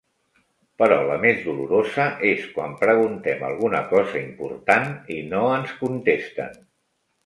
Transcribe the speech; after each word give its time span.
Però 0.81 0.95
la 1.09 1.17
més 1.25 1.43
dolorosa 1.49 2.07
és 2.31 2.49
quan 2.57 2.75
preguntem 2.81 3.47
alguna 3.53 3.85
cosa 3.95 4.21
important 4.27 4.93
i 5.21 5.23
no 5.33 5.49
ens 5.63 5.81
contesten. 5.87 6.63